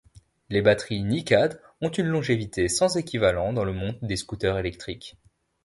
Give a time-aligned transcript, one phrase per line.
[0.49, 5.15] Les batteries NiCad ont une longévité sans équivalent dans le monde des scooters électriques.